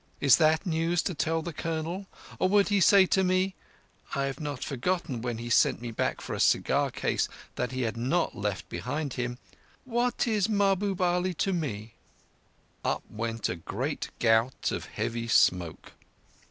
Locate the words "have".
4.23-4.39